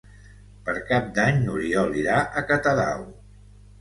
[0.69, 3.05] Per Cap d'Any n'Oriol irà a Catadau.